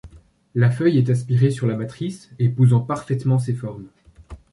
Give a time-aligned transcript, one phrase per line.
[0.55, 3.85] La feuille est aspirée sur la matrice, épousant parfaitement ses formes.